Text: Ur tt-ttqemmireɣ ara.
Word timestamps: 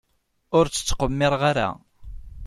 Ur 0.57 0.65
tt-ttqemmireɣ 0.67 1.41
ara. 1.51 1.69